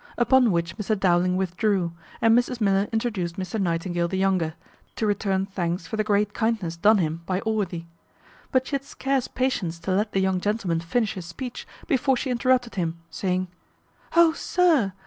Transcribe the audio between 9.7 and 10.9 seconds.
to let the young gentleman